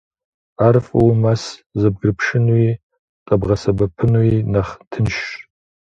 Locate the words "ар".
0.65-0.75